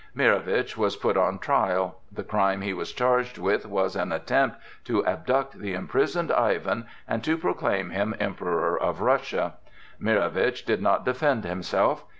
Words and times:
Mirowitch 0.15 0.75
was 0.77 0.95
put 0.95 1.15
on 1.15 1.37
trial. 1.37 1.99
The 2.11 2.23
crime 2.23 2.61
he 2.61 2.73
was 2.73 2.91
charged 2.91 3.37
with 3.37 3.67
was 3.67 3.95
an 3.95 4.11
attempt 4.11 4.57
to 4.85 5.05
abduct 5.05 5.59
the 5.59 5.75
imprisoned 5.75 6.31
Ivan 6.31 6.87
and 7.07 7.23
to 7.23 7.37
proclaim 7.37 7.91
him 7.91 8.15
Emperor 8.19 8.79
of 8.79 9.01
Russia. 9.01 9.57
Mirowitch 9.99 10.65
did 10.65 10.81
not 10.81 11.05
defend 11.05 11.43
himself. 11.45 12.03